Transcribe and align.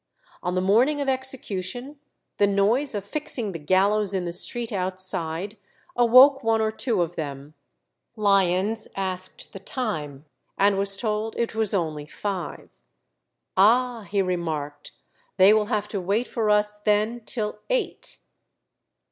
On 0.41 0.55
the 0.55 0.61
morning 0.61 0.99
of 0.99 1.07
execution 1.07 1.99
the 2.37 2.47
noise 2.47 2.95
of 2.95 3.05
fixing 3.05 3.51
the 3.51 3.59
gallows 3.59 4.15
in 4.15 4.25
the 4.25 4.33
street 4.33 4.71
outside 4.71 5.57
awoke 5.95 6.43
one 6.43 6.59
or 6.59 6.71
two 6.71 7.03
of 7.03 7.15
them. 7.15 7.53
Lyons 8.15 8.87
asked 8.95 9.53
the 9.53 9.59
time, 9.59 10.25
and 10.57 10.75
was 10.75 10.97
told 10.97 11.35
it 11.37 11.53
was 11.53 11.71
only 11.75 12.07
five. 12.07 12.75
"Ah!" 13.55 14.07
he 14.09 14.23
remarked, 14.23 14.91
"they 15.37 15.53
will 15.53 15.67
have 15.67 15.87
to 15.89 16.01
wait 16.01 16.27
for 16.27 16.49
us 16.49 16.79
then 16.79 17.19
till 17.23 17.59
eight." 17.69 18.17